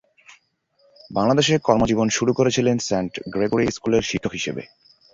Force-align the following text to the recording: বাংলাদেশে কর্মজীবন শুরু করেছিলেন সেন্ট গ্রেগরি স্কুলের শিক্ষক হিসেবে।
বাংলাদেশে 1.11 1.55
কর্মজীবন 1.59 2.07
শুরু 2.09 2.31
করেছিলেন 2.33 2.77
সেন্ট 2.87 3.13
গ্রেগরি 3.33 3.65
স্কুলের 3.71 4.03
শিক্ষক 4.03 4.33
হিসেবে। 4.33 4.63